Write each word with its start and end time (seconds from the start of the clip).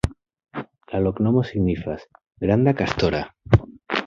La 0.93 1.01
loknomo 1.07 1.43
signifas: 1.51 2.07
granda-kastora. 2.47 3.23